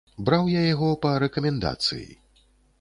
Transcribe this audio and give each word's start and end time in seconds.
Браў 0.29 0.47
я 0.53 0.63
яго 0.67 0.89
па 1.05 1.13
рэкамендацыі. 1.25 2.11